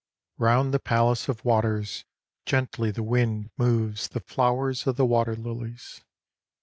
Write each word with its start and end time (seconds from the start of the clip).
OUND 0.41 0.73
the 0.73 0.79
Palace 0.79 1.29
of 1.29 1.45
Waters 1.45 2.05
gently 2.47 2.89
the 2.89 3.03
wind 3.03 3.51
moves 3.55 4.07
the 4.07 4.19
flowers 4.19 4.87
of 4.87 4.95
the 4.95 5.05
water 5.05 5.35
lilies. 5.35 6.01